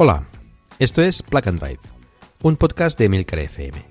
[0.00, 0.28] Hola,
[0.78, 1.80] esto es Plug and Drive,
[2.42, 3.84] un podcast de Milcar FM,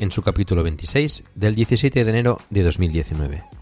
[0.00, 3.61] en su capítulo 26 del 17 de enero de 2019.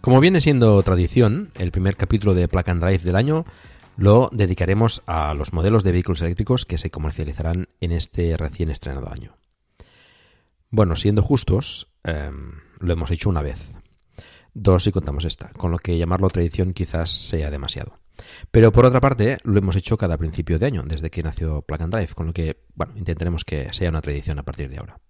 [0.00, 3.44] Como viene siendo tradición, el primer capítulo de Plug and Drive del año
[3.96, 9.10] lo dedicaremos a los modelos de vehículos eléctricos que se comercializarán en este recién estrenado
[9.10, 9.36] año.
[10.70, 13.72] Bueno, siendo justos, em, lo hemos hecho una vez.
[14.54, 17.98] Dos si contamos esta, con lo que llamarlo tradición quizás sea demasiado.
[18.52, 21.90] Pero por otra parte, lo hemos hecho cada principio de año, desde que nació Plug
[21.90, 25.00] Drive, con lo que, bueno, intentaremos que sea una tradición a partir de ahora.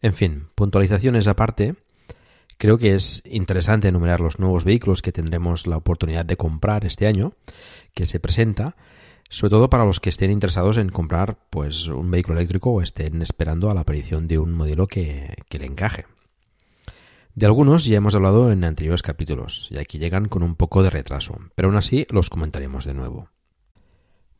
[0.00, 1.74] En fin, puntualizaciones aparte,
[2.58, 7.06] Creo que es interesante enumerar los nuevos vehículos que tendremos la oportunidad de comprar este
[7.06, 7.34] año,
[7.94, 8.74] que se presenta,
[9.30, 13.22] sobre todo para los que estén interesados en comprar pues, un vehículo eléctrico o estén
[13.22, 16.06] esperando a la aparición de un modelo que, que le encaje.
[17.36, 20.90] De algunos ya hemos hablado en anteriores capítulos, y aquí llegan con un poco de
[20.90, 23.30] retraso, pero aún así los comentaremos de nuevo.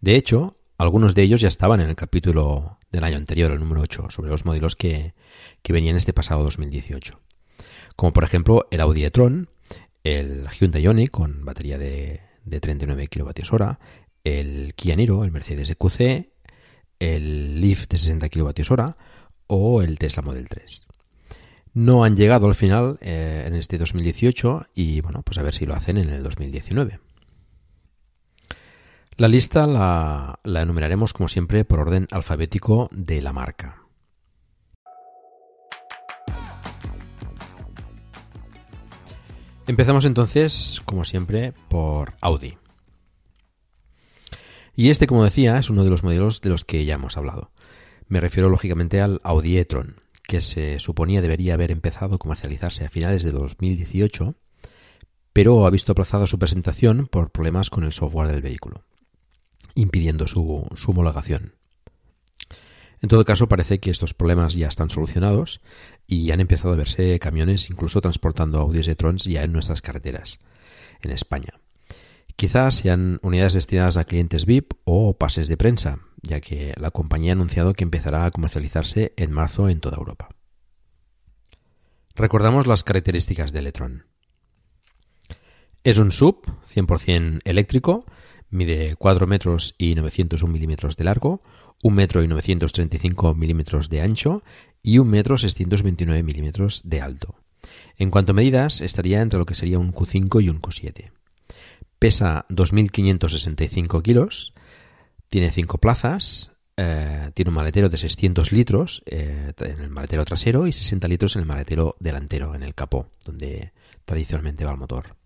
[0.00, 3.82] De hecho, algunos de ellos ya estaban en el capítulo del año anterior, el número
[3.82, 5.14] 8, sobre los modelos que,
[5.62, 7.20] que venían este pasado 2018
[7.98, 9.50] como por ejemplo el Audi e-tron,
[10.04, 13.76] el Hyundai Ioniq con batería de, 39 kWh,
[14.22, 16.30] el Kia Niro, el Mercedes EQC,
[17.00, 18.94] el Leaf de 60 kWh
[19.48, 20.86] o el Tesla Model 3.
[21.74, 25.66] No han llegado al final eh, en este 2018 y bueno, pues a ver si
[25.66, 27.00] lo hacen en el 2019.
[29.16, 33.87] La lista la enumeraremos como siempre por orden alfabético de la marca.
[39.68, 42.56] Empezamos entonces, como siempre, por Audi.
[44.74, 47.52] Y este, como decía, es uno de los modelos de los que ya hemos hablado.
[48.06, 52.88] Me refiero lógicamente al Audi e-tron, que se suponía debería haber empezado a comercializarse a
[52.88, 54.36] finales de 2018,
[55.34, 58.86] pero ha visto aplazada su presentación por problemas con el software del vehículo,
[59.74, 61.57] impidiendo su, su homologación.
[63.00, 65.60] En todo caso, parece que estos problemas ya están solucionados
[66.06, 70.40] y han empezado a verse camiones incluso transportando Audi e Trons ya en nuestras carreteras,
[71.00, 71.60] en España.
[72.34, 77.32] Quizás sean unidades destinadas a clientes VIP o pases de prensa, ya que la compañía
[77.32, 80.28] ha anunciado que empezará a comercializarse en marzo en toda Europa.
[82.14, 84.06] Recordamos las características del e-tron.
[85.84, 88.04] Es un sub 100% eléctrico,
[88.50, 91.42] mide 4 metros y 901 milímetros de largo,
[91.82, 94.42] 1 metro y 935 milímetros de ancho
[94.82, 97.36] y 1 metro 629 milímetros de alto.
[97.96, 101.10] En cuanto a medidas, estaría entre lo que sería un Q5 y un Q7.
[101.98, 104.54] Pesa 2.565 kilos,
[105.28, 110.68] tiene 5 plazas, eh, tiene un maletero de 600 litros eh, en el maletero trasero
[110.68, 113.72] y 60 litros en el maletero delantero, en el capó, donde
[114.04, 115.17] tradicionalmente va el motor.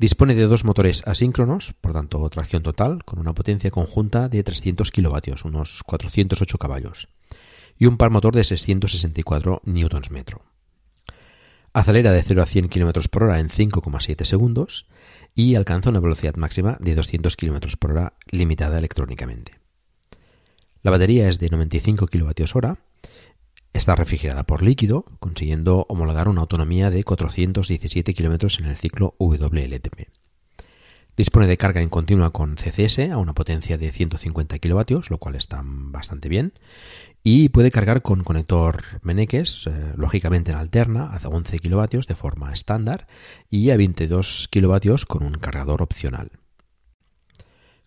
[0.00, 4.90] Dispone de dos motores asíncronos, por tanto tracción total, con una potencia conjunta de 300
[4.90, 7.08] kilovatios, unos 408 caballos,
[7.76, 10.24] y un par motor de 664 Nm.
[11.74, 14.86] Acelera de 0 a 100 km por hora en 5,7 segundos
[15.34, 19.60] y alcanza una velocidad máxima de 200 km por hora limitada electrónicamente.
[20.80, 22.89] La batería es de 95 kWh
[23.72, 30.08] Está refrigerada por líquido, consiguiendo homologar una autonomía de 417 km en el ciclo WLTP.
[31.16, 35.34] Dispone de carga en continua con CCS a una potencia de 150 kilovatios, lo cual
[35.34, 36.52] está bastante bien.
[37.22, 42.52] Y puede cargar con conector Meneques, eh, lógicamente en alterna, a 11 kilovatios de forma
[42.52, 43.06] estándar
[43.50, 46.30] y a 22 kilovatios con un cargador opcional.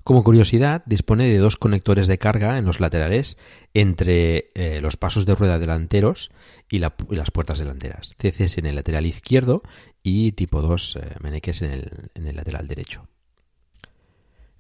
[0.03, 3.37] Como curiosidad, dispone de dos conectores de carga en los laterales
[3.73, 6.31] entre eh, los pasos de rueda delanteros
[6.69, 8.13] y, las puertas delanteras.
[8.17, 9.63] CCS en el lateral izquierdo
[10.01, 13.07] y tipo 2 eh, Meneques en el lateral derecho.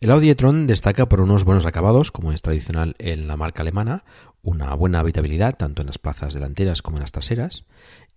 [0.03, 4.03] El Audi e-tron destaca por unos buenos acabados, como es tradicional en la marca alemana,
[4.41, 7.65] una buena habitabilidad tanto en las plazas delanteras como en las traseras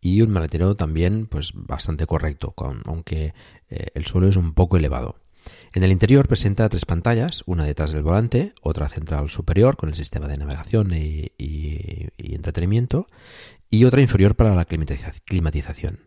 [0.00, 2.55] y un maletero también pues bastante correcto,
[2.87, 3.34] aunque
[3.69, 5.20] eh, el suelo es un poco elevado.
[5.75, 9.94] En el interior presenta tres pantallas, una detrás del volante, otra central superior con el
[9.94, 11.32] sistema de navegación y
[12.16, 13.06] entretenimiento
[13.69, 16.00] y otra inferior para la climatización.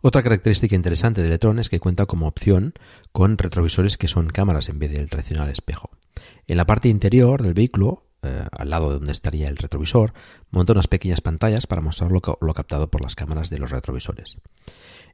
[0.00, 2.74] Otra característica interesante del e-tron es que cuenta como opción
[3.10, 5.90] con retrovisores que son cámaras en vez del tradicional espejo.
[6.46, 10.12] En la parte interior del vehículo, eh, al lado de donde estaría el retrovisor,
[10.50, 14.38] monta unas pequeñas pantallas para mostrar lo, captado por las cámaras de los retrovisores.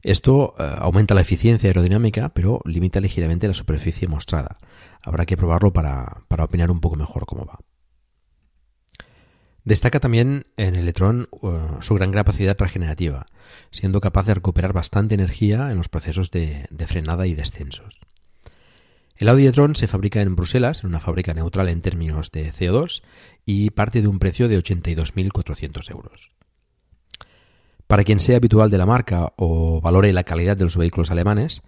[0.05, 4.59] Esto eh, aumenta la eficiencia aerodinámica, pero limita ligeramente la superficie mostrada.
[5.01, 7.57] Habrá que probarlo para, para opinar un poco mejor cómo va.
[9.63, 13.25] Destaca también en el electrón uh, su gran capacidad regenerativa,
[13.71, 17.99] siendo capaz de recuperar bastante energía en los procesos de, frenada y descensos.
[19.17, 23.01] El Audi e-tron se fabrica en Bruselas, en una fábrica neutral en términos de CO2,
[23.43, 26.29] y parte de un precio de 82.400 euros.
[27.87, 31.61] Para quien sea habitual de la marca o valore la calidad de los vehículos alemanes,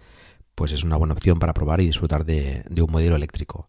[0.54, 3.68] pues es una buena opción para probar y disfrutar de un modelo eléctrico.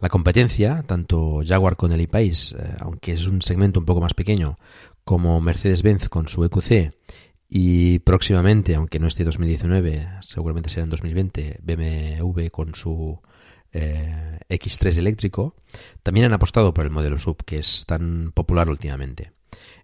[0.00, 4.12] La competencia, tanto Jaguar con el e-Pace, eh, aunque es un segmento un poco más
[4.12, 4.58] pequeño,
[5.04, 6.92] como Mercedes-Benz con su EQC,
[7.48, 13.18] y próximamente, aunque no esté 2019, seguramente será en 2020, BMW con su
[13.72, 15.54] eh, X3 eléctrico,
[16.02, 19.32] también han apostado por el modelo sub, que es tan popular últimamente.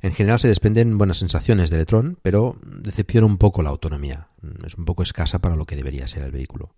[0.03, 4.27] En general se desprenden buenas sensaciones del e pero decepciona un poco la autonomía.
[4.67, 6.75] Es un poco escasa para lo que debería ser el vehículo.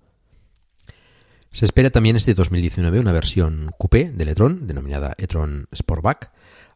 [1.50, 6.32] Se espera también este 2019 una versión coupé del e-tron, denominada e-tron Sportback,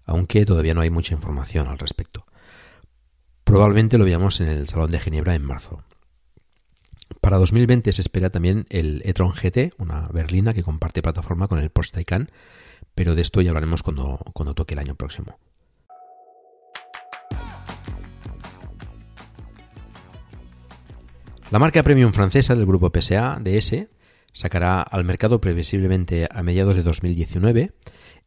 [0.06, 2.24] aunque todavía no hay mucha información al respecto.
[3.44, 5.82] Probablemente lo veamos en el Salón de Ginebra en marzo.
[7.20, 11.68] Para 2020 se espera también el e-tron GT, una berlina que comparte plataforma con el
[11.68, 12.30] Porsche Taycan,
[12.94, 15.38] pero de esto ya hablaremos cuando toque el año próximo.
[21.50, 23.86] La marca premium francesa del grupo PSA, DS,
[24.34, 27.72] sacará al mercado previsiblemente a mediados de 2019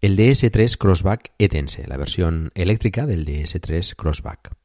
[0.02, 4.56] el DS3 Crossback Etense, la versión eléctrica del DS3 Crossback.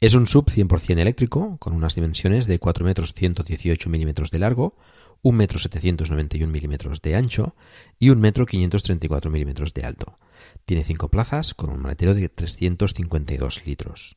[0.00, 4.76] Es un sub 100% eléctrico con unas dimensiones de 4 metros 118 milímetros de largo,
[5.22, 7.54] 1 metro 791 milímetros de ancho
[7.96, 10.18] y 1 metro 534 milímetros de alto.
[10.64, 14.16] Tiene 5 plazas con un maletero de 352 litros.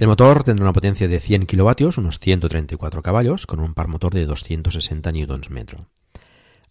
[0.00, 4.14] El motor tendrá una potencia de 100 kilovatios, unos 134 caballos, con un par motor
[4.14, 5.66] de 260 Nm.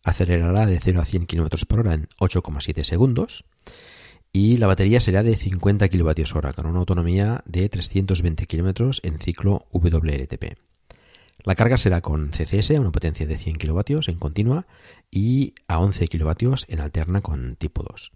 [0.03, 3.45] Acelerará de 0 a 100 km por hora en 8,7 segundos
[4.33, 9.67] y la batería será de 50 kWh con una autonomía de 320 km en ciclo
[9.73, 10.57] WLTP.
[11.43, 14.65] La carga será con CCS a una potencia de 100 kW en continua
[15.11, 18.11] y a 11 kW en alterna con tipo 2.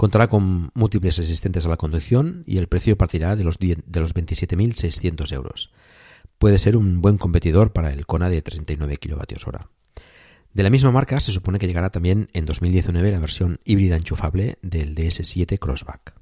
[0.00, 4.14] Contará con múltiples asistentes a la conducción y el precio partirá de los, de los
[4.14, 5.74] 27.600 euros.
[6.38, 9.58] Puede ser un buen competidor para el Kona de 39 kWh.
[10.54, 14.56] De la misma marca se supone que llegará también en 2019 la versión híbrida enchufable
[14.62, 16.14] del DS7 Crossback.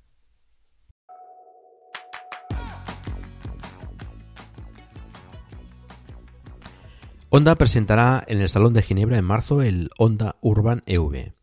[7.31, 11.38] Honda presentará en el Salón de Ginebra en marzo el Honda Urban EV.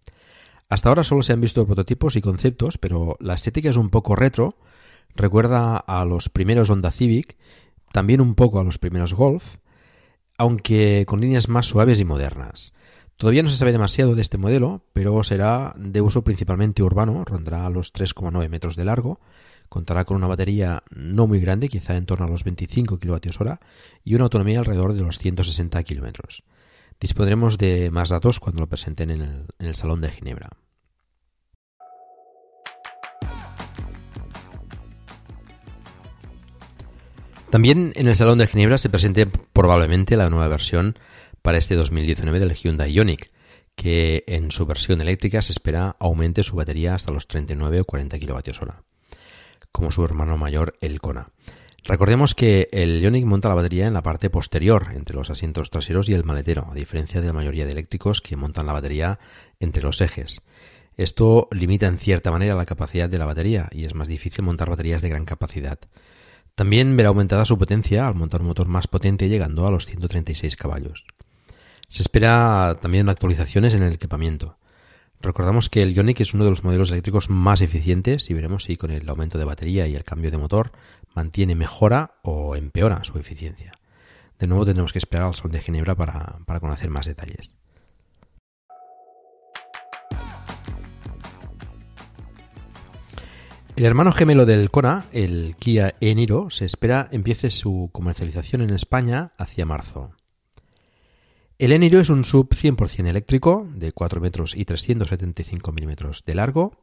[0.69, 4.15] Hasta ahora solo se han visto prototipos y conceptos, pero la estética es un poco
[4.15, 4.57] retro,
[5.15, 7.37] recuerda a los primeros Honda Civic,
[7.91, 9.57] también un poco a los primeros Golf,
[10.37, 12.73] aunque con líneas más suaves y modernas.
[13.17, 17.69] Todavía no se sabe demasiado de este modelo, pero será de uso principalmente urbano, rondará
[17.69, 19.21] los 3,9 metros de largo,
[19.69, 23.53] contará con una batería no muy grande, quizá en torno a los 25 kWh,
[24.03, 26.43] y una autonomía alrededor de los 160 km.
[26.99, 30.49] Dispondremos de más datos cuando lo presenten en el, Salón de Ginebra.
[37.49, 40.97] También en el Salón de Ginebra se presente probablemente la nueva versión
[41.41, 43.29] para este 2019 del Hyundai Ioniq,
[43.75, 48.19] que en su versión eléctrica se espera aumente su batería hasta los 39 o 40
[48.19, 48.71] kWh,
[49.71, 51.29] como su hermano mayor el Kona.
[51.87, 56.09] Recordemos que el Ionic monta la batería en la parte posterior, entre los asientos traseros
[56.09, 59.19] y el maletero, a diferencia de la mayoría de eléctricos que montan la batería
[59.59, 60.41] entre los ejes.
[60.97, 64.67] Esto limita en cierta manera la capacidad de la batería y es más difícil montar
[64.67, 65.77] baterías de gran capacidad.
[66.55, 70.55] También verá aumentada su potencia al montar un motor más potente llegando a los 136
[70.55, 71.05] caballos.
[71.87, 74.57] Se espera también actualizaciones en el equipamiento.
[75.21, 78.75] Recordamos que el Ioniq es uno de los modelos eléctricos más eficientes y veremos si
[78.75, 80.71] con el aumento de batería y el cambio de motor
[81.15, 83.71] mantiene, mejora o empeora su eficiencia.
[84.37, 87.51] De nuevo tendremos que esperar al sol de Ginebra para, para conocer más detalles.
[93.75, 99.33] El hermano gemelo del Kona, el Kia e-Niro, se espera empiece su comercialización en España
[99.37, 100.11] hacia marzo.
[101.57, 106.73] El Eniro es un sub 100% eléctrico de 4 metros y 375 milímetros de largo,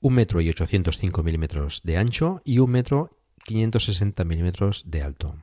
[0.00, 3.15] 1 metro y 805 milímetros de ancho y 1 metro
[3.46, 5.36] 560 milímetros de alto.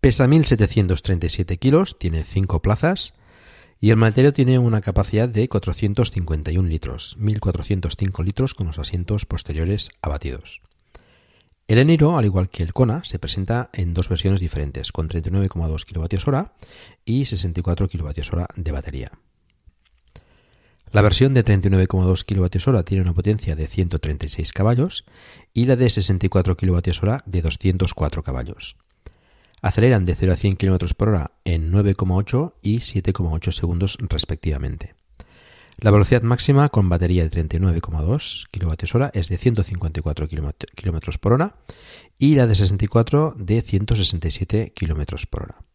[0.00, 3.12] Pesa 1737 kilos, tiene 5 plazas
[3.78, 9.90] y el maletero tiene una capacidad de 451 litros, 1405 litros con los asientos posteriores
[10.00, 10.62] abatidos.
[11.66, 15.84] El Eniro, al igual que el Kona, se presenta en dos versiones diferentes, con 39,2
[15.84, 16.50] kWh
[17.04, 19.12] y 64 kWh de batería.
[20.92, 25.04] La versión de 39,2 kWh tiene una potencia de 136 caballos
[25.54, 28.76] y la de 64 kWh de 204 caballos.
[29.62, 34.94] Aceleran de 0 a 100 km por hora en 9,8 y 7,8 segundos respectivamente.
[35.78, 41.54] La velocidad máxima con batería de 39,2 kWh es de 154 km por hora
[42.18, 45.69] y la de 64 de 167 km por hora.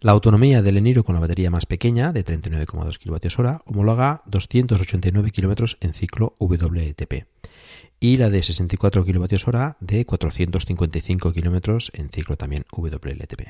[0.00, 5.76] La autonomía del Eniro con la batería más pequeña, de 39,2 kWh, homologa 289 km
[5.80, 7.26] en ciclo WLTP
[7.98, 13.48] y la de 64 kWh de 455 km en ciclo también WLTP.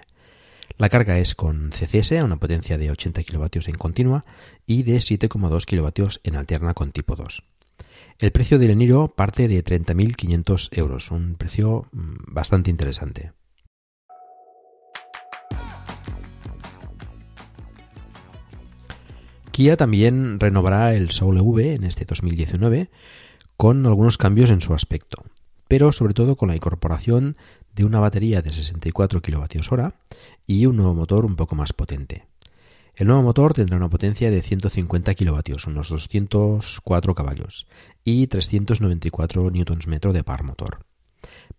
[0.78, 4.24] La carga es con CCS a una potencia de 80 kW en continua
[4.66, 7.42] y de 7,2 kW en alterna con tipo 2.
[8.20, 13.32] El precio del Eniro parte de 30.500 euros, un precio mm, bastante interesante.
[19.58, 22.90] Kia también renovará el Soul EV en este 2019
[23.56, 25.24] con algunos cambios en su aspecto,
[25.66, 27.36] pero sobre todo con la incorporación
[27.74, 29.88] de una batería de 64 kWh
[30.46, 32.28] y un nuevo motor un poco más potente.
[32.94, 37.66] El nuevo motor tendrá una potencia de 150 kW, unos 204 caballos,
[38.04, 40.86] y 394 Nm de par motor.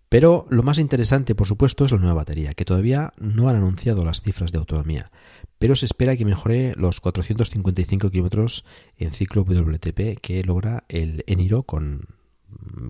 [0.09, 4.03] Pero lo más interesante, por supuesto, es la nueva batería, que todavía no han anunciado
[4.03, 5.11] las cifras de autonomía,
[5.59, 8.63] pero se espera que mejore los 455 km
[8.97, 12.07] en ciclo WTP que logra el Eniro con,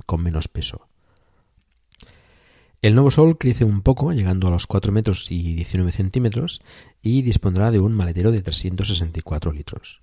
[0.05, 0.87] con menos peso.
[2.81, 6.61] El nuevo Sol crece un poco, llegando a los 4 metros y 19 centímetros,
[7.01, 9.99] y dispondrá de un maletero de 364 litros.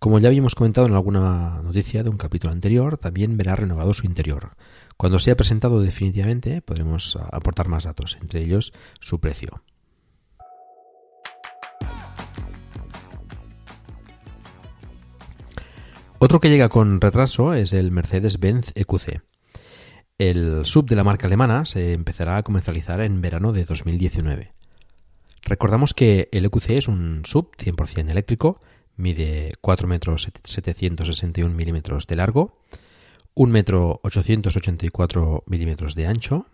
[0.00, 4.04] Como ya habíamos comentado en alguna noticia de un capítulo anterior, también verá renovado su
[4.04, 4.56] interior.
[5.02, 9.64] Cuando sea presentado definitivamente podremos aportar más datos, entre ellos su precio.
[16.20, 19.22] Otro que llega con retraso es el Mercedes-Benz EQC.
[20.18, 24.52] El sub de la marca alemana se empezará a comercializar en verano de 2019.
[25.42, 28.60] Recordamos que el EQC es un sub 100% eléctrico,
[28.94, 32.60] mide 4 metros 761 milímetros de largo,
[33.34, 36.46] 1 metro 884 milímetros de ancho,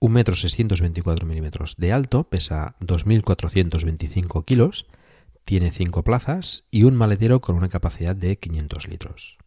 [0.00, 4.86] 1 metro 624 milímetros de alto, pesa 2.425 kilos,
[5.44, 9.38] tiene 5 plazas y un maletero con una capacidad de 500 litros.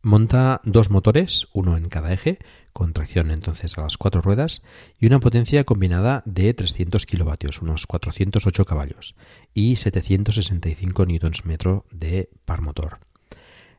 [0.00, 2.38] Monta dos motores, uno en cada eje,
[2.72, 4.62] con tracción entonces a las cuatro ruedas,
[4.98, 9.16] y una potencia combinada de 300 kilovatios, unos 408 caballos,
[9.54, 13.00] y 765 Nm de par motor.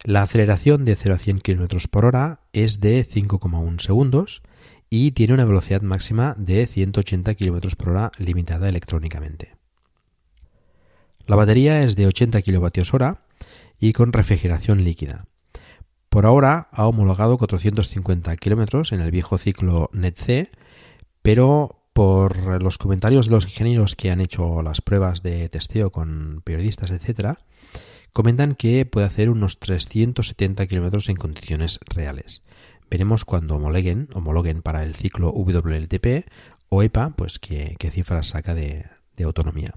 [0.04, 4.42] La aceleración de 0 a 100 km por hora es de 5,1 segundos
[4.90, 9.56] y tiene una velocidad máxima de 180 km por hora limitada electrónicamente.
[11.28, 13.18] La batería es de 80 kWh
[13.80, 15.26] y con refrigeración líquida.
[16.08, 20.50] Por ahora ha homologado 450 kilómetros en el viejo ciclo NetC,
[21.22, 26.42] pero por los comentarios de los ingenieros que han hecho las pruebas de testeo con
[26.44, 27.40] periodistas, etcétera,
[28.14, 32.44] comentan que puede hacer unos 370 kilómetros en condiciones reales.
[32.90, 36.28] Veremos cuando homologuen, homologuen para el ciclo WLTP
[36.70, 38.86] o EPA, pues qué, cifras saca de
[39.24, 39.76] autonomía.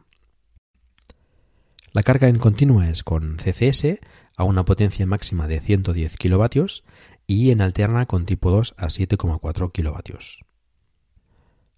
[1.95, 3.99] La carga en continua es con CCS
[4.39, 6.85] a una potencia máxima de 110 kilovatios
[7.27, 10.41] y en alterna con tipo 2 a 7,4 kilovatios.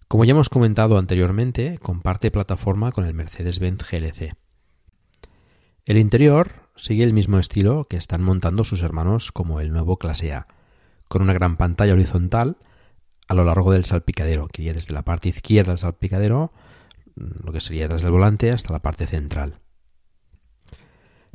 [0.07, 4.35] Como ya hemos comentado anteriormente, comparte plataforma con el Mercedes-Benz GLC.
[5.85, 10.33] El interior sigue el mismo estilo que están montando sus hermanos como el nuevo Clase
[10.33, 10.47] A,
[11.07, 12.57] con una gran pantalla horizontal
[13.27, 16.51] a lo largo del salpicadero, que iría desde la parte izquierda del salpicadero,
[17.15, 19.59] lo que sería tras del volante, hasta la parte central.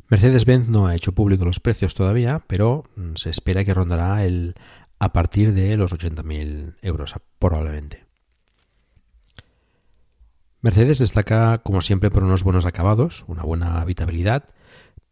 [0.09, 4.55] Mercedes-Benz no ha hecho público los precios todavía, pero mm, se espera que rondará el
[4.99, 8.10] a partir de los 80.000 euros probablemente.
[10.61, 14.49] Mercedes destaca, como siempre, por unos buenos acabados, una buena habitabilidad,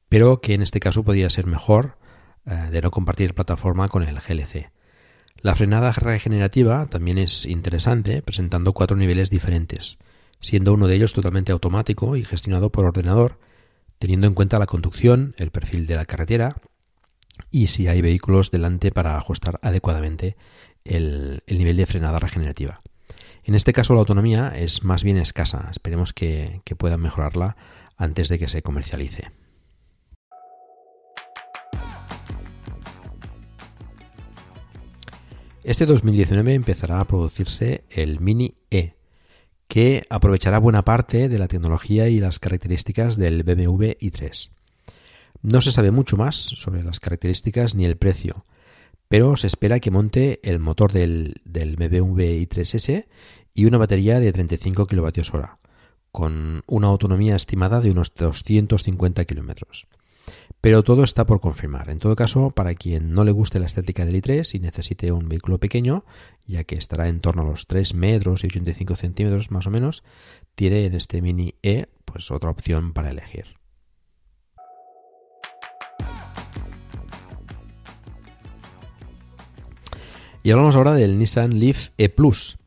[0.07, 1.97] pero que en este caso podría ser mejor
[2.45, 4.71] eh, de no compartir plataforma con el GLC.
[5.41, 9.97] La frenada regenerativa también es interesante, presentando cuatro niveles diferentes,
[10.39, 13.39] siendo uno de ellos totalmente automático y gestionado por ordenador,
[13.97, 16.57] teniendo en cuenta la conducción, el perfil de la carretera
[17.49, 20.37] y si hay vehículos delante para ajustar adecuadamente
[20.83, 22.81] el nivel de frenada regenerativa.
[23.49, 25.69] En este caso la autonomía es más bien escasa.
[25.71, 27.57] Esperemos que, puedan mejorarla
[27.97, 29.31] antes de que se comercialice.
[35.63, 38.93] Este 2019 empezará a producirse el Mini E,
[39.67, 44.51] que aprovechará buena parte de la tecnología y las características del BMW i3.
[45.41, 48.45] No se sabe mucho más sobre las características ni el precio,
[49.09, 53.07] pero se espera que monte el motor del, del BMW i3S
[53.53, 55.45] y una batería de 35 kWh,
[56.11, 59.65] con una autonomía estimada de unos 250 km.
[60.61, 61.89] Pero todo está por confirmar.
[61.89, 65.29] En todo caso, para quien no le guste la estética del i3 y necesite un
[65.29, 66.03] vehículo pequeño,
[66.45, 70.03] ya que estará en torno a los 3 metros y 85 centímetros más o menos,
[70.55, 73.59] tiene en este Mini E pues otra opción para elegir.
[80.43, 82.58] Y hablamos ahora del Nissan Leaf E Plus.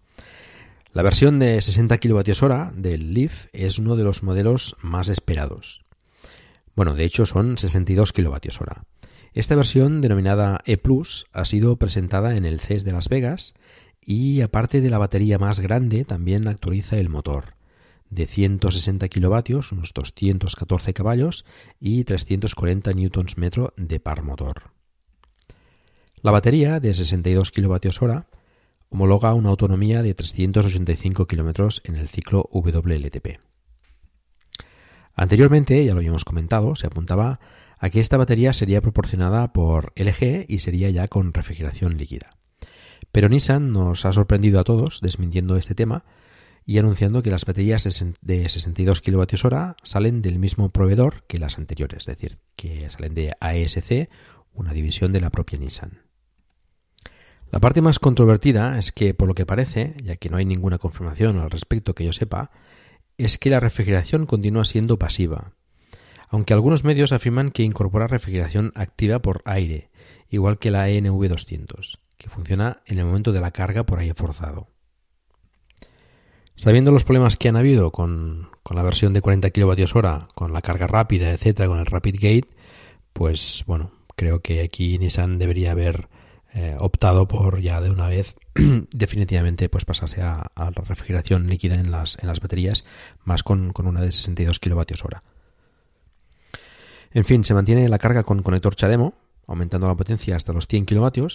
[0.93, 5.87] La versión de 60 kWh del Leaf es uno de los modelos más esperados.
[6.77, 8.83] Bueno, de hecho son 62 kWh.
[9.33, 10.79] Esta versión, denominada E
[11.33, 13.55] ha sido presentada en el CES de Las Vegas
[14.03, 17.55] y aparte de la batería más grande, también actualiza el motor
[18.11, 21.47] de 160 kilovatios, unos 214 caballos
[21.81, 24.65] y 340 Nm de par motor.
[26.21, 28.27] La batería de 62 kWh
[28.93, 33.41] homologa una autonomía de 385 km en el ciclo WLTP.
[35.15, 37.41] Anteriormente, ya lo habíamos comentado, se apuntaba
[37.79, 42.31] a que esta batería sería proporcionada por LG y sería ya con refrigeración líquida.
[43.13, 46.05] Pero Nissan nos ha sorprendido a todos desmintiendo este tema
[46.65, 47.85] y anunciando que las baterías
[48.21, 53.35] de 62 kWh salen del mismo proveedor que las anteriores, es decir, que salen de
[53.41, 54.11] ASC,
[54.53, 56.02] una división de la propia Nissan.
[57.53, 60.79] La parte más controvertida es que, por lo que parece, ya que no hay ninguna
[60.79, 62.51] confirmación al respecto que yo sepa,
[63.19, 65.53] es que la refrigeración continúa siendo pasiva,
[66.31, 69.91] aunque algunos medios afirman que incorpora refrigeración activa por aire,
[70.31, 74.69] igual que la ENV200, que funciona en el momento de la carga por aire forzado.
[76.57, 80.87] Sabiendo los problemas que han habido con, la versión de 40 kWh, con la carga
[80.87, 82.49] rápida, etcétera, con el Rapid Gate,
[83.13, 86.09] pues bueno, creo que aquí Nissan debería haber
[86.55, 88.37] eh, optado por ya de una vez
[88.91, 92.85] definitivamente pues pasarse a, la refrigeración líquida en las, en las baterías,
[93.25, 95.17] más con, una de 62 kWh.
[97.13, 99.15] En fin, se mantiene la carga con conector CHAdeMO,
[99.47, 101.27] aumentando la potencia hasta los 100 kW,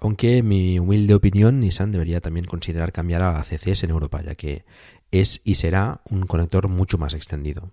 [0.00, 4.64] aunque mi humilde opinión Nissan debería también considerar cambiar a CCS en Europa, ya que
[5.10, 7.70] es y será un conector mucho más extendido.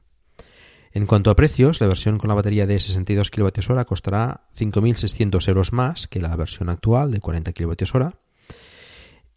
[0.96, 5.74] En cuanto a precios, la versión con la batería de 62 kWh costará 5.600 euros
[5.74, 8.12] más que la versión actual de 40 kWh.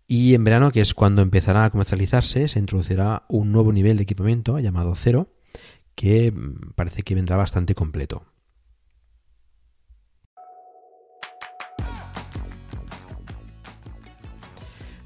[0.07, 4.05] Y en verano, que es cuando empezará a comercializarse, se introducirá un nuevo nivel de
[4.05, 5.33] equipamiento llamado Cero,
[5.97, 8.23] que mm, parece que vendrá bastante completo.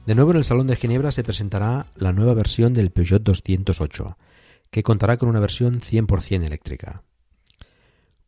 [0.04, 4.18] De nuevo en el Salón de Ginebra se presentará la nueva versión del Peugeot 208
[4.72, 7.02] que contará con una versión 100% eléctrica.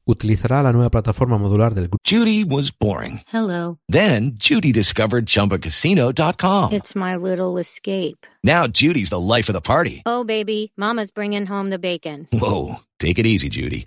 [0.07, 1.97] Utilizará la nueva plataforma modular del grupo.
[2.05, 3.23] Judy was boring.
[3.33, 3.79] Hello.
[3.89, 6.75] Then Judy discovered chumbacasino.com.
[6.75, 8.27] It's my little escape.
[8.45, 10.03] Now Judy's the life of the party.
[10.05, 12.29] Oh baby, mama's bringing home the bacon.
[12.31, 13.87] Whoa, take it easy, Judy.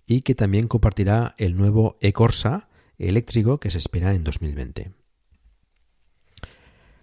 [0.11, 4.91] y que también compartirá el nuevo e-Corsa eléctrico que se espera en 2020.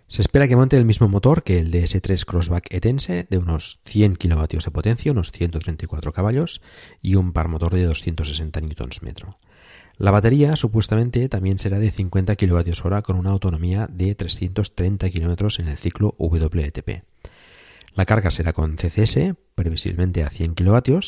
[0.09, 4.17] Se espera que monte el mismo motor que el DS3 Crossback Etense de unos 100
[4.17, 6.61] kilovatios de potencia, unos 134 caballos
[7.01, 9.35] y un par motor de 260 Nm.
[9.97, 15.69] La batería supuestamente también será de 50 kWh con una autonomía de 330 km en
[15.69, 17.05] el ciclo WLTP.
[17.95, 20.99] La carga será con CCS, previsiblemente a 100 kW.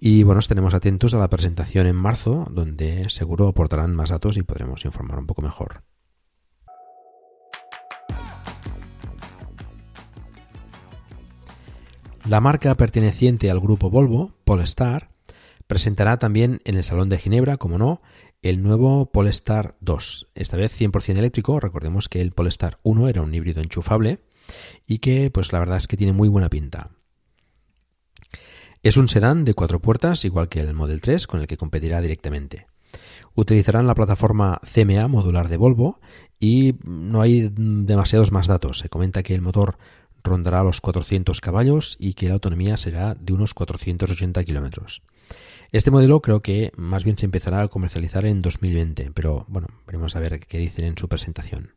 [0.00, 4.42] Y bueno, estaremos atentos a la presentación en marzo, donde seguro aportarán más datos y
[4.42, 5.82] podremos informar un poco mejor.
[12.28, 15.10] La marca perteneciente al grupo Volvo, Polestar,
[15.66, 18.00] presentará también en el Salón de Ginebra, como no,
[18.40, 21.58] el nuevo Polestar 2, esta vez 100% eléctrico.
[21.58, 24.20] Recordemos que el Polestar 1 era un híbrido enchufable
[24.86, 26.97] y que, pues la verdad es que tiene muy buena pinta.
[28.88, 32.00] Es un sedán de cuatro puertas, igual que el Model 3, con el que competirá
[32.00, 32.64] directamente.
[33.34, 36.00] Utilizarán la plataforma CMA modular de Volvo
[36.40, 38.78] y no hay demasiados más datos.
[38.78, 39.76] Se comenta que el motor
[40.24, 45.02] rondará los 400 caballos y que la autonomía será de unos 480 kilómetros.
[45.70, 50.16] Este modelo creo que más bien se empezará a comercializar en 2020, pero bueno, veremos
[50.16, 51.72] a ver qué dicen en su presentación.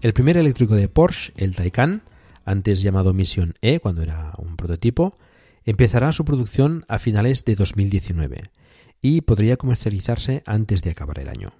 [0.00, 2.02] El primer eléctrico de Porsche, el Taycan,
[2.46, 5.14] antes llamado Mission E cuando era un prototipo,
[5.66, 8.50] empezará su producción a finales de 2019
[9.02, 11.52] y podría comercializarse antes de acabar el año.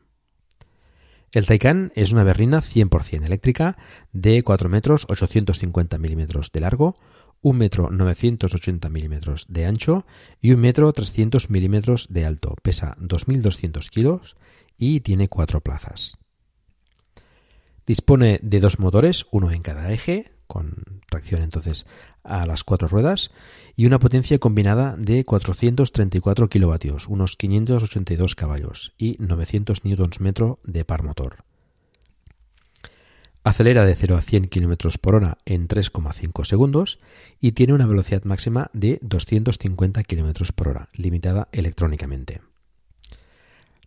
[1.33, 3.77] El Taycan es una berrina 100% eléctrica
[4.13, 6.97] de 4 metros 850 milímetros de largo,
[7.43, 10.07] 1 metro 980 milímetros de ancho
[10.41, 12.57] y 1 metro 300 milímetros de alto.
[12.63, 14.37] Pesa 2.200 kilos
[14.79, 16.20] y tiene cuatro plazas.
[17.91, 21.87] Dispone de dos motores, uno en cada eje, con tracción entonces
[22.23, 23.33] a las cuatro ruedas,
[23.75, 31.03] y una potencia combinada de 434 kilovatios, unos 582 caballos y 900 Nm de par
[31.03, 31.39] motor.
[33.43, 37.01] Acelera de 0 a 100 km por hora en 3,5 segundos
[37.41, 42.41] y tiene una velocidad máxima de 250 km por hora, limitada electrónicamente.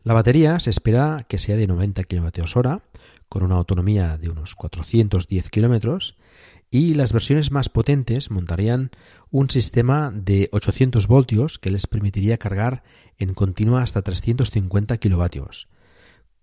[0.03, 2.81] La batería se espera que sea de 90 kWh,
[3.33, 5.97] con una autonomía de unos 410 km
[6.69, 8.91] y las versiones más potentes montarían
[9.31, 12.83] un sistema de 800 voltios que les permitiría cargar
[13.17, 15.67] en continua hasta 350 kilovatios,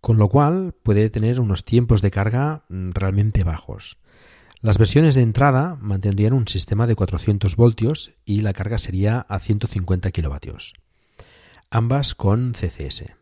[0.01, 3.99] con lo cual puede tener unos tiempos de carga mm, realmente bajos.
[4.61, 9.39] Las versiones de entrada mantendrían un sistema de 400 voltios y la carga sería a
[9.39, 10.75] 150 kilovatios,
[11.71, 13.20] ambas con CCS.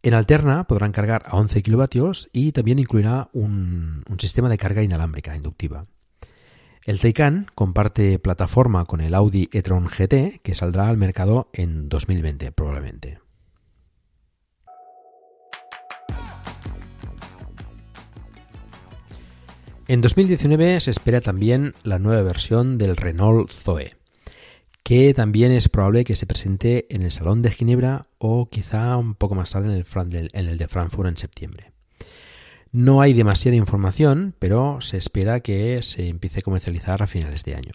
[0.00, 4.82] En alterna podrán cargar a 11 kilovatios y también incluirá un, un sistema de carga
[4.82, 5.84] inalámbrica inductiva.
[6.84, 12.52] El Taycan comparte plataforma con el Audi e-tron GT que saldrá al mercado en 2020
[12.52, 13.18] probablemente.
[19.88, 23.97] En 2019 se espera también la nueva versión del Renault Zoe
[24.88, 29.16] que también es probable que se presente en el Salón de Ginebra o quizá un
[29.16, 31.72] poco más tarde en el, de Frankfurt en septiembre.
[32.72, 37.54] No hay demasiada información, pero se espera que se empiece a comercializar a finales de
[37.54, 37.72] año.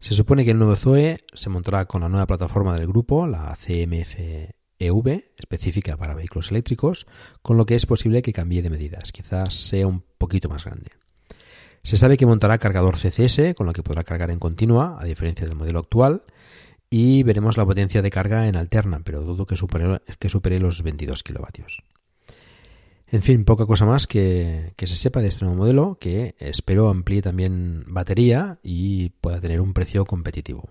[0.00, 3.54] Se supone que el nuevo Zoe se montará con la nueva plataforma del grupo, la
[3.54, 7.06] CMF-EV, específica para vehículos eléctricos,
[7.40, 10.90] con lo que es posible que cambie de medidas, quizás sea un poquito más grande.
[11.86, 15.46] Se sabe que montará cargador CCS, con lo que podrá cargar en continua, a diferencia
[15.46, 16.24] del modelo actual,
[16.90, 21.84] y veremos la potencia de carga en alterna, pero dudo que supere, los 22 kilovatios.
[23.06, 26.88] En fin, poca cosa más que, que, se sepa de este nuevo modelo, que espero
[26.88, 30.68] amplíe también batería y pueda tener un precio competitivo.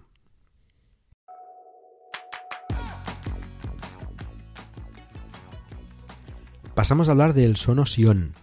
[6.73, 8.33] Pasamos a hablar del Sonos Ion,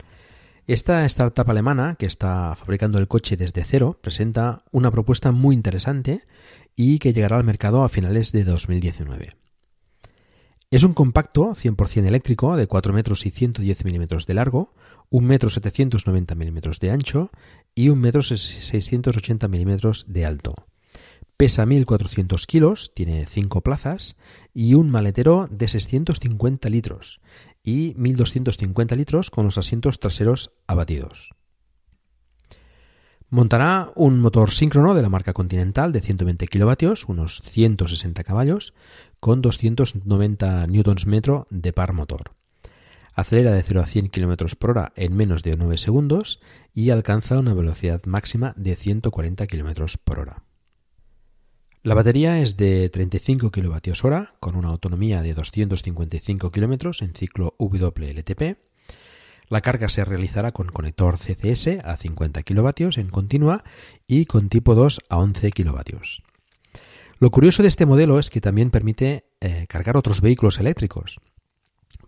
[0.66, 6.22] esta startup alemana, que está fabricando el coche desde cero, presenta una propuesta muy interesante
[6.76, 9.36] y que llegará al mercado a finales de 2019.
[10.70, 14.72] Es un compacto 100% eléctrico de 4 metros y 110 milímetros de largo,
[15.10, 17.30] 1 metro 790 milímetros de ancho
[17.74, 20.54] y 1 metro 680 milímetros de alto.
[21.36, 24.16] Pesa 1.400 kilos, tiene 5 plazas
[24.54, 27.20] y un maletero de 650 litros
[27.62, 31.30] y 1.250 litros con los asientos traseros abatidos.
[33.32, 38.74] Montará un motor síncrono de la marca Continental de 120 kilovatios, unos 160 caballos,
[39.20, 42.34] con 290 Nm de par motor.
[43.14, 46.40] Acelera de 0 a 100 km por hora en menos de 9 segundos
[46.74, 50.42] y alcanza una velocidad máxima de 140 km por hora.
[51.82, 58.56] La batería es de 35 kWh con una autonomía de 255 km en ciclo WLTP
[59.52, 63.64] la carga se realizará con conector CCS a 50 kW en continua
[64.06, 65.98] y con tipo 2 a 11 kW.
[67.18, 71.20] Lo curioso de este modelo es que también permite eh, cargar otros vehículos eléctricos.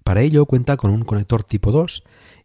[0.04, 2.04] Para ello cuenta con un conector tipo 2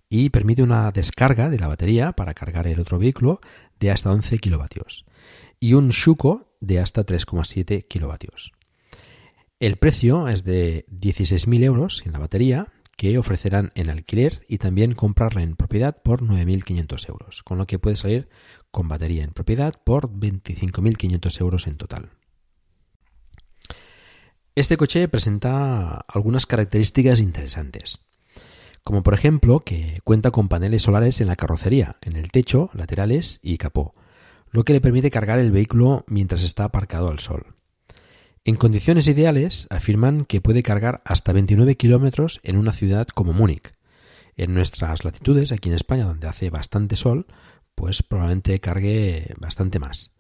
[0.09, 3.39] y permite una descarga de la batería para cargar el otro vehículo
[3.79, 4.65] de hasta 11 kW
[5.61, 8.15] y un Shuko de hasta 3,7 kW.
[9.60, 12.67] El precio es de 16.000 euros en la batería
[13.00, 17.80] que ofrecerán en alquiler y también comprarla en propiedad por 9.500 euros, con lo que
[17.80, 18.28] puede salir
[18.72, 22.10] con batería en propiedad por 25.500 euros en total.
[24.54, 28.00] Este coche presenta algunas características interesantes,
[28.84, 33.39] como por ejemplo que cuenta con paneles solares en la carrocería, en el techo, laterales
[33.41, 33.95] y capó,
[34.51, 37.55] lo que le permite cargar el vehículo mientras está aparcado al sol.
[38.45, 43.71] En condiciones ideales, afirman que puede cargar hasta 29 kilómetros en una ciudad como Múnich.
[44.38, 47.27] En nuestras latitudes, aquí en España, donde hace bastante sol,
[47.75, 50.15] pues probablemente cargue bastante más.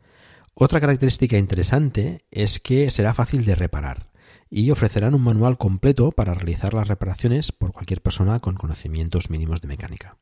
[0.53, 4.09] Otra característica interesante es que será fácil de reparar
[4.49, 9.61] y ofrecerán un manual completo para realizar las reparaciones por cualquier persona con conocimientos mínimos
[9.61, 10.17] de mecánica.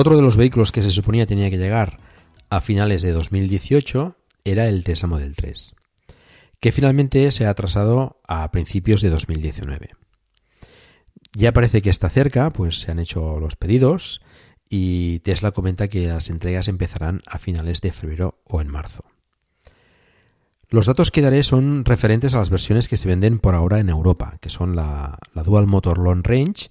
[0.00, 1.98] Otro de los vehículos que se suponía tenía que llegar
[2.50, 5.74] a finales de 2018 era el Tesla Model 3,
[6.60, 9.90] que finalmente se ha atrasado a principios de 2019.
[11.32, 14.22] Ya parece que está cerca, pues se han hecho los pedidos
[14.70, 19.02] y Tesla comenta que las entregas empezarán a finales de febrero o en marzo.
[20.68, 23.88] Los datos que daré son referentes a las versiones que se venden por ahora en
[23.88, 26.68] Europa, que son la, la Dual Motor Long Range,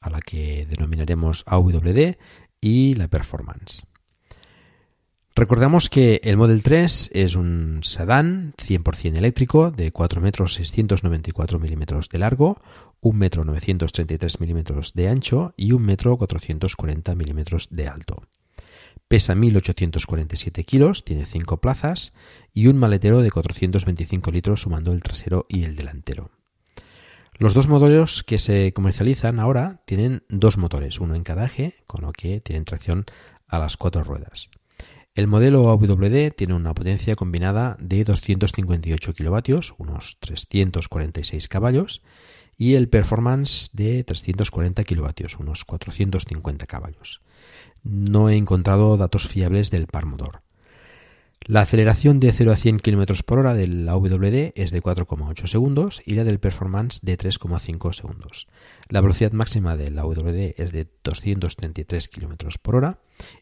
[0.00, 2.14] a la que denominaremos AWD,
[2.60, 3.82] y la performance.
[5.38, 12.08] Recordamos que el Model 3 es un sedán 100% eléctrico de 4 metros 694 milímetros
[12.08, 12.60] de largo,
[13.02, 18.24] 1 metro 933 milímetros de ancho y 1 metro 440 milímetros de alto.
[19.06, 22.12] Pesa 1.847 kilos, tiene 5 plazas
[22.52, 26.32] y un maletero de 425 litros sumando el trasero y el delantero.
[27.40, 32.04] Los dos modelos que se comercializan ahora tienen dos motores, uno en cada eje, con
[32.04, 33.04] lo que tienen tracción
[33.46, 34.50] a las cuatro ruedas.
[35.14, 42.02] El modelo AWD tiene una potencia combinada de 258 kilovatios, unos 346 caballos,
[42.56, 47.22] y el performance de 340 kilovatios, unos 450 caballos.
[47.84, 50.42] No he encontrado datos fiables del par motor.
[51.48, 56.02] La aceleración de 0 a 100 km por hora del AWD es de 4,8 segundos
[56.04, 58.48] y la del Performance de 3,5 segundos.
[58.90, 62.98] La velocidad máxima del AWD es de 233 km por hora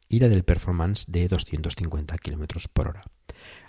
[0.08, 3.02] y la del Performance de 250 km por hora.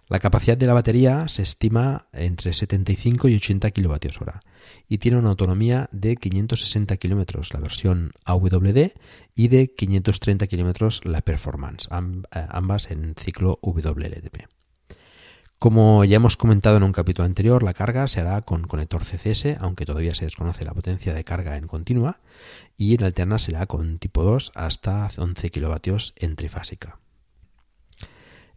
[0.09, 4.39] La capacidad de la batería se estima entre 75 y 80 kWh
[4.87, 8.91] y tiene una autonomía de 560 km la versión AWD
[9.35, 14.47] y de 530 km la Performance, eh, ambas en ciclo WLTP.
[15.59, 19.57] Como ya hemos comentado en un capítulo anterior, la carga se hará con conector CCS,
[19.59, 22.19] aunque todavía se desconoce la potencia de carga en continua,
[22.77, 26.99] y en alterna será con tipo 2 hasta 11 kW en trifásica.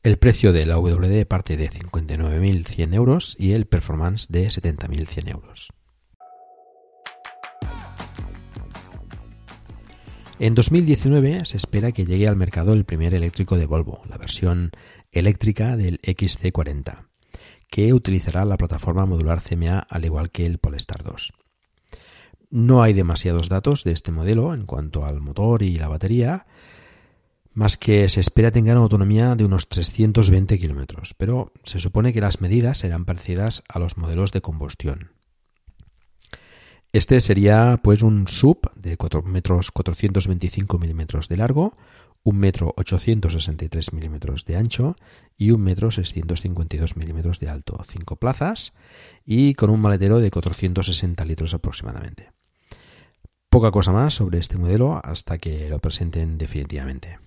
[0.03, 5.75] El precio de la WD parte de 59.100 euros y el Performance de 70.100 euros.
[10.39, 14.71] En 2019 se espera que llegue al mercado el primer eléctrico de Volvo, la versión
[15.13, 17.09] eléctrica del XC40,
[17.69, 21.35] que utilizará la plataforma modular CMA al igual que el Polestar 2.
[22.49, 26.47] No hay demasiados datos de este modelo en cuanto al motor y la batería,
[27.53, 32.21] más que se espera tenga una autonomía de unos 320 kilómetros, pero se supone que
[32.21, 35.11] las medidas serán parecidas a los modelos de combustión.
[36.93, 41.77] Este sería pues un sub de 4 metros 425 milímetros de largo,
[42.25, 44.97] 1 metro 863 milímetros de ancho
[45.37, 48.73] y 1 metro 652 milímetros de alto, 5 plazas
[49.25, 52.33] y con un maletero de 460 litros aproximadamente.
[53.49, 57.19] Poca cosa más sobre este modelo hasta que lo presenten definitivamente.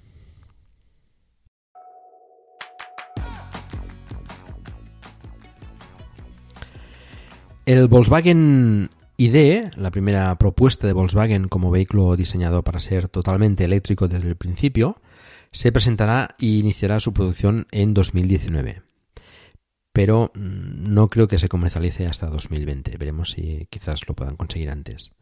[7.65, 14.09] El Volkswagen ID, la primera propuesta de Volkswagen como vehículo diseñado para ser totalmente eléctrico
[14.09, 14.97] desde el principio,
[15.53, 18.81] se presentará e iniciará su producción en 2019.
[19.93, 22.97] Pero mm, no creo que se comercialice hasta 2020.
[22.97, 25.13] Veremos si quizás lo puedan conseguir antes.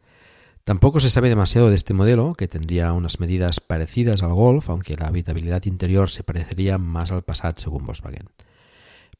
[0.64, 4.96] Tampoco se sabe demasiado de este modelo, que tendría unas medidas parecidas al Golf, aunque
[4.96, 8.30] la habitabilidad interior se parecería más al Passat según Volkswagen.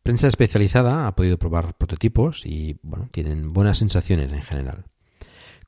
[0.02, 4.84] Prensa especializada ha podido probar prototipos y bueno, tienen buenas sensaciones en general.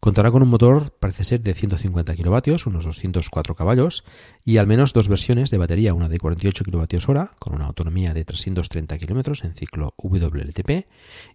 [0.00, 4.04] Contará con un motor, parece ser, de 150 kilovatios, unos 204 caballos,
[4.44, 8.24] y al menos dos versiones de batería, una de 48 kWh, con una autonomía de
[8.24, 10.88] 330 km en ciclo WLTP,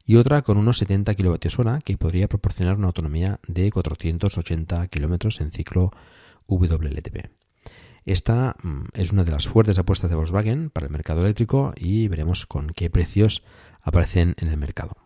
[0.06, 5.52] y otra con unos 70 kWh, que podría proporcionar una autonomía de 480 km en
[5.52, 5.92] ciclo
[6.48, 7.49] WLTP.
[8.06, 12.08] Esta mm, es una de las fuertes apuestas de Volkswagen para el mercado eléctrico y
[12.08, 13.44] veremos con qué precios
[13.82, 14.98] aparecen en el mercado.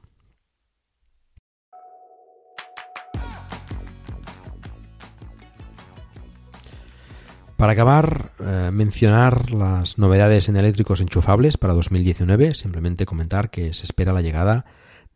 [7.64, 13.86] Para acabar, eh, mencionar las novedades en eléctricos enchufables para 2019, simplemente comentar que se
[13.86, 14.66] espera la llegada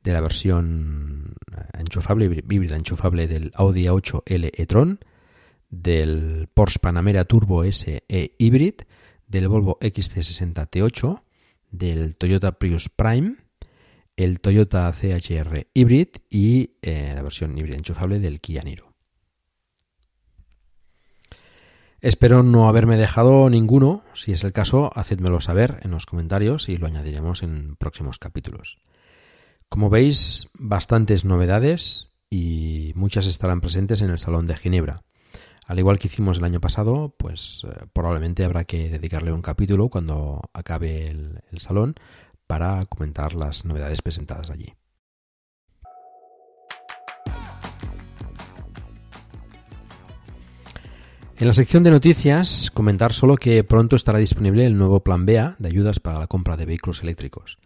[0.02, 5.00] de la versión eh, enchufable, híbrida enchufable del Audi A8 L e-tron,
[5.70, 8.04] del Porsche Panamera Turbo SE
[8.38, 8.82] Hybrid,
[9.28, 11.22] del Volvo XC60 T8,
[11.72, 13.36] del Toyota Prius Prime,
[14.16, 18.94] el Toyota CHR Hybrid y eh, la versión híbrida enchufable del Kia Niro.
[22.00, 24.04] Espero no haberme dejado ninguno.
[24.14, 28.78] Si es el caso, hacedmelo saber en los comentarios y lo añadiremos en próximos capítulos.
[29.68, 35.04] Como veis, bastantes novedades y muchas estarán presentes en el Salón de Ginebra.
[35.68, 39.90] Al igual que hicimos el año pasado, pues eh, probablemente habrá que dedicarle un capítulo
[39.90, 41.96] cuando acabe el, el salón
[42.48, 44.74] para comentar las novedades presentadas allí.
[51.40, 55.58] En la sección de noticias, comentar solo que pronto estará disponible el nuevo Plan BEA
[55.60, 57.60] de ayudas para la compra de vehículos eléctricos.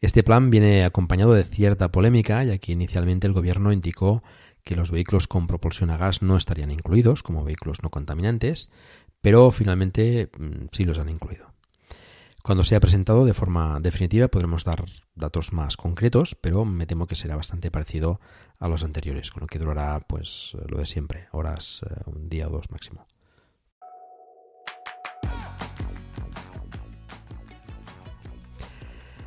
[0.00, 4.22] Este plan viene acompañado de cierta polémica, ya que inicialmente el gobierno indicó
[4.64, 8.70] que los vehículos con propulsión a gas no estarían incluidos como vehículos no contaminantes,
[9.20, 11.50] pero finalmente mm, sí los han incluido.
[12.42, 17.14] Cuando sea presentado de forma definitiva podremos dar datos más concretos, pero me temo que
[17.14, 18.20] será bastante parecido
[18.58, 22.48] a los anteriores, con lo que durará pues lo de siempre, horas, eh, un día
[22.48, 23.06] o dos máximo.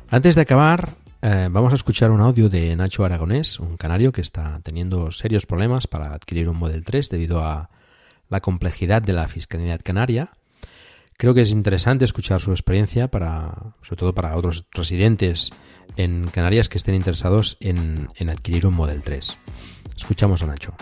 [0.08, 0.94] Antes de acabar,
[1.26, 5.46] eh, vamos a escuchar un audio de Nacho Aragonés, un canario que está teniendo serios
[5.46, 7.70] problemas para adquirir un Model 3 debido a
[8.28, 10.28] la complejidad de la fiscalidad canaria.
[11.16, 15.50] Creo que es interesante escuchar su experiencia para, sobre todo para otros residentes
[15.96, 19.38] en Canarias que estén interesados en, en adquirir un Model 3.
[19.96, 20.74] Escuchamos a Nacho.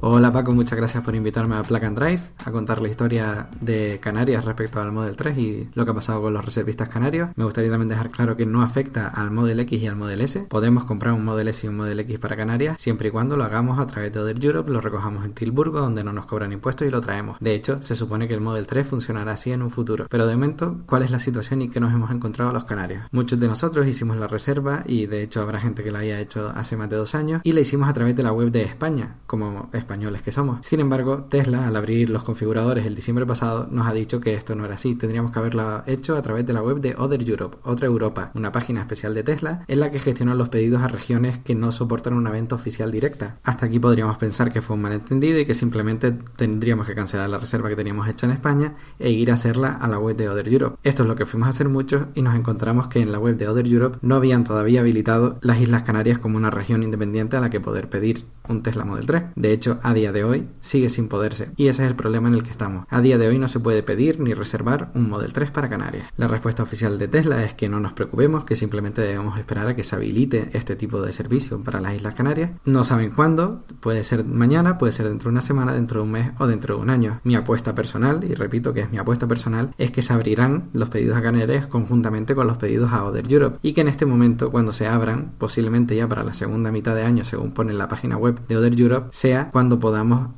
[0.00, 3.98] Hola Paco, muchas gracias por invitarme a Plug and Drive a contar la historia de
[4.00, 7.30] Canarias respecto al Model 3 y lo que ha pasado con los reservistas canarios.
[7.34, 10.46] Me gustaría también dejar claro que no afecta al Model X y al Model S.
[10.48, 13.42] Podemos comprar un Model S y un Model X para Canarias siempre y cuando lo
[13.42, 16.86] hagamos a través de Other Europe, lo recojamos en Tilburgo donde no nos cobran impuestos
[16.86, 17.36] y lo traemos.
[17.40, 20.06] De hecho, se supone que el Model 3 funcionará así en un futuro.
[20.08, 23.02] Pero de momento, ¿cuál es la situación y qué nos hemos encontrado los canarios?
[23.10, 26.52] Muchos de nosotros hicimos la reserva y de hecho habrá gente que la haya hecho
[26.54, 29.16] hace más de dos años y la hicimos a través de la web de España,
[29.26, 30.58] como españoles que somos.
[30.66, 34.54] Sin embargo, Tesla, al abrir los configuradores el diciembre pasado, nos ha dicho que esto
[34.54, 34.94] no era así.
[34.94, 38.52] Tendríamos que haberlo hecho a través de la web de Other Europe, Otra Europa, una
[38.52, 42.12] página especial de Tesla en la que gestiona los pedidos a regiones que no soportan
[42.12, 43.38] una venta oficial directa.
[43.44, 47.38] Hasta aquí podríamos pensar que fue un malentendido y que simplemente tendríamos que cancelar la
[47.38, 50.48] reserva que teníamos hecha en España e ir a hacerla a la web de Other
[50.48, 50.76] Europe.
[50.82, 53.38] Esto es lo que fuimos a hacer muchos y nos encontramos que en la web
[53.38, 57.40] de Other Europe no habían todavía habilitado las Islas Canarias como una región independiente a
[57.40, 59.22] la que poder pedir un Tesla Model 3.
[59.36, 62.34] De hecho, a día de hoy sigue sin poderse y ese es el problema en
[62.34, 62.86] el que estamos.
[62.88, 66.12] A día de hoy no se puede pedir ni reservar un Model 3 para Canarias.
[66.16, 69.76] La respuesta oficial de Tesla es que no nos preocupemos, que simplemente debemos esperar a
[69.76, 72.52] que se habilite este tipo de servicio para las Islas Canarias.
[72.64, 76.12] No saben cuándo, puede ser mañana, puede ser dentro de una semana, dentro de un
[76.12, 77.20] mes o dentro de un año.
[77.24, 80.88] Mi apuesta personal, y repito que es mi apuesta personal, es que se abrirán los
[80.88, 84.50] pedidos a Canarias conjuntamente con los pedidos a Other Europe y que en este momento
[84.50, 88.16] cuando se abran, posiblemente ya para la segunda mitad de año según pone la página
[88.16, 90.32] web de Other Europe, sea cuando podamos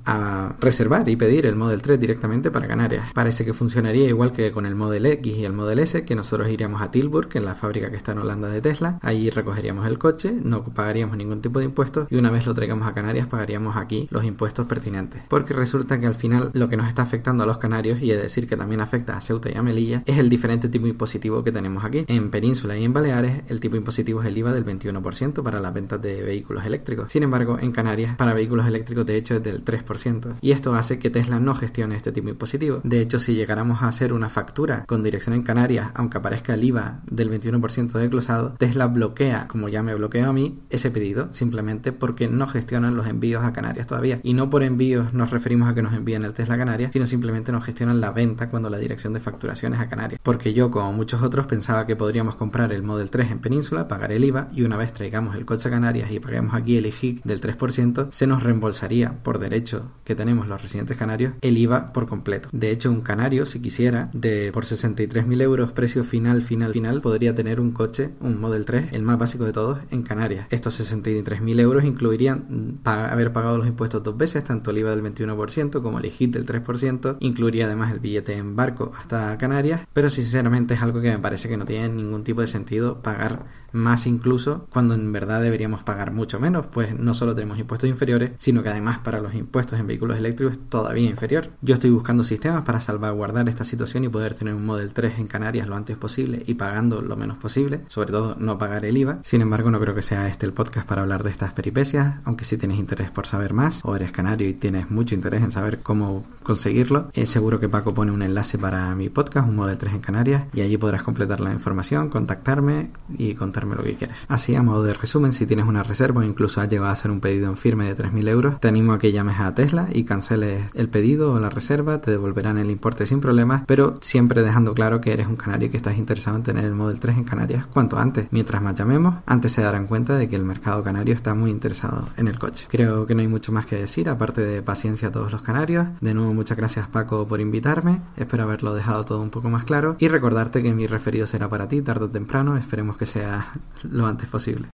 [0.61, 3.05] reservar y pedir el Model 3 directamente para Canarias.
[3.14, 6.49] Parece que funcionaría igual que con el Model X y el Model S, que nosotros
[6.49, 9.99] iríamos a Tilburg, en la fábrica que está en Holanda de Tesla, allí recogeríamos el
[9.99, 13.76] coche, no pagaríamos ningún tipo de impuestos y una vez lo traigamos a Canarias pagaríamos
[13.76, 15.22] aquí los impuestos pertinentes.
[15.28, 18.20] Porque resulta que al final lo que nos está afectando a los canarios, y es
[18.20, 21.53] decir que también afecta a Ceuta y a Melilla, es el diferente tipo impositivo que
[21.53, 22.05] tenemos aquí.
[22.09, 25.74] En Península y en Baleares el tipo impositivo es el IVA del 21% para las
[25.74, 27.12] ventas de vehículos eléctricos.
[27.12, 30.34] Sin embargo, en Canarias para vehículos eléctricos de hecho es del 3%.
[30.40, 32.80] Y esto hace que Tesla no gestione este tipo impositivo.
[32.82, 36.64] De hecho, si llegáramos a hacer una factura con dirección en Canarias, aunque aparezca el
[36.64, 41.92] IVA del 21% desglosado, Tesla bloquea, como ya me bloqueó a mí, ese pedido, simplemente
[41.92, 44.20] porque no gestionan los envíos a Canarias todavía.
[44.22, 47.06] Y no por envíos nos referimos a que nos envíen el Tesla a Canarias, sino
[47.06, 50.20] simplemente nos gestionan la venta cuando la dirección de facturaciones a Canarias.
[50.22, 54.12] Porque yo, como muchos otros, pensaba que podríamos comprar el Model 3 en Península, pagar
[54.12, 57.22] el IVA y una vez traigamos el coche a Canarias y paguemos aquí el IGIC
[57.24, 62.06] del 3%, se nos reembolsaría por derecho que tenemos los residentes canarios el IVA por
[62.06, 62.48] completo.
[62.52, 67.34] De hecho, un canario, si quisiera, de por 63.000 euros precio final, final, final, podría
[67.34, 70.46] tener un coche, un Model 3, el más básico de todos, en Canarias.
[70.50, 75.82] Estos 63.000 euros incluirían haber pagado los impuestos dos veces, tanto el IVA del 21%
[75.82, 80.74] como el IGIT del 3%, incluiría además el billete en barco hasta Canarias, pero sinceramente
[80.74, 84.66] es algo que me parece que no tiene ningún tipo de sentido pagar más incluso
[84.70, 88.68] cuando en verdad deberíamos pagar mucho menos, pues no solo tenemos impuestos inferiores, sino que
[88.68, 91.48] además para los impuestos en vehículos eléctricos es todavía inferior.
[91.62, 95.26] Yo estoy buscando sistemas para salvaguardar esta situación y poder tener un Model 3 en
[95.26, 99.20] Canarias lo antes posible y pagando lo menos posible, sobre todo no pagar el IVA.
[99.22, 102.44] Sin embargo, no creo que sea este el podcast para hablar de estas peripecias, aunque
[102.44, 105.80] si tienes interés por saber más o eres canario y tienes mucho interés en saber
[105.80, 109.94] cómo conseguirlo, es seguro que Paco pone un enlace para mi podcast, un Model 3
[109.94, 114.16] en Canarias, y allí podrás completar la información, contactarme y contarme lo que quieras.
[114.26, 117.12] Así, a modo de resumen, si tienes una reserva o incluso has llegado a hacer
[117.12, 120.03] un pedido en firme de 3.000 euros, te animo a que llames a Tesla y
[120.03, 124.74] canceles el pedido o la reserva, te devolverán el importe sin problemas, pero siempre dejando
[124.74, 127.66] claro que eres un canario que estás interesado en tener el Model 3 en Canarias
[127.66, 128.26] cuanto antes.
[128.32, 132.09] Mientras más llamemos, antes se darán cuenta de que el mercado canario está muy interesado
[132.16, 132.66] en el coche.
[132.68, 135.86] Creo que no hay mucho más que decir, aparte de paciencia a todos los canarios.
[136.01, 139.97] De nuevo, muchas gracias Paco por invitarme, espero haberlo dejado todo un poco más claro
[139.99, 144.07] y recordarte que mi referido será para ti tarde o temprano, esperemos que sea lo
[144.07, 144.70] antes posible.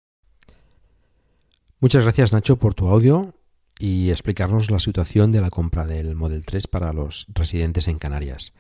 [1.79, 3.33] Muchas gracias Nacho por tu audio
[3.79, 8.53] y explicarnos la situación de la compra del Model 3 para los residentes en Canarias.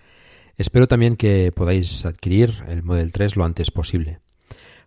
[0.56, 4.20] Espero también que podáis adquirir el Model 3 lo antes posible.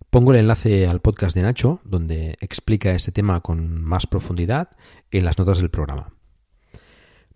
[0.09, 4.70] Pongo el enlace al podcast de Nacho, donde explica este tema con más profundidad
[5.11, 6.14] en las notas del programa.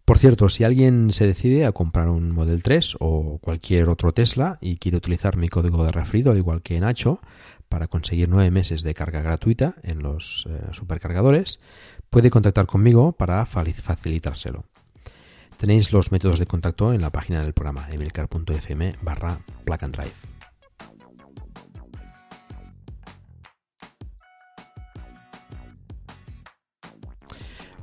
[0.10, 4.58] Por cierto, si alguien se decide a comprar un Model 3 o cualquier otro Tesla
[4.60, 7.20] y quiere utilizar mi código de referido, al igual que Nacho,
[7.70, 11.60] para conseguir nueve meses de carga gratuita en los eh, supercargadores,
[12.10, 14.66] puede contactar conmigo para facilitárselo.
[15.58, 19.42] Tenéis los métodos de contacto en la página del programa emilcar.fm barra.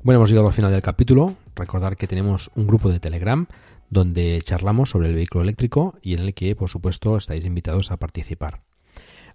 [0.03, 1.37] Bueno, hemos llegado al final del capítulo.
[1.57, 3.47] Recordar que tenemos un grupo de Telegram
[3.91, 7.97] donde charlamos sobre el vehículo eléctrico y en el que, por supuesto, estáis invitados a
[7.97, 8.63] participar.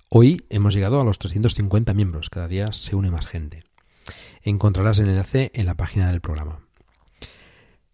[0.09, 3.63] Hoy hemos llegado a los 350 miembros, cada día se une más gente.
[4.43, 6.59] Encontrarás el enlace en la página del programa.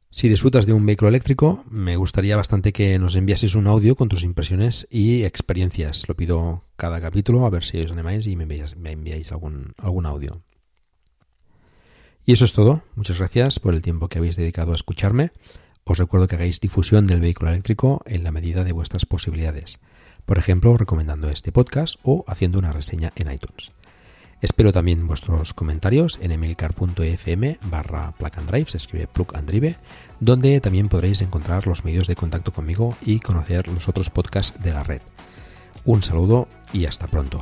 [0.10, 4.10] Si disfrutas de un vehículo eléctrico, me gustaría bastante que nos enviases un audio con
[4.10, 6.08] tus impresiones y experiencias.
[6.08, 10.42] Lo pido cada capítulo, a ver si os animáis y me enviáis, algún, algún audio.
[12.28, 12.84] Y eso es todo.
[12.96, 15.32] Muchas gracias por el tiempo que habéis dedicado a escucharme.
[15.84, 19.80] Os recuerdo que hagáis difusión del vehículo eléctrico en la medida de vuestras posibilidades
[20.28, 23.72] por ejemplo recomendando este podcast o haciendo una reseña en iTunes.
[24.42, 29.78] Espero también vuestros comentarios en emilcar.fm barra plug and drive, se escribe plug and drive,
[30.20, 34.74] donde también podréis encontrar los medios de contacto conmigo y conocer los otros podcasts de
[34.74, 35.02] la red.
[35.86, 37.42] Un saludo y hasta pronto.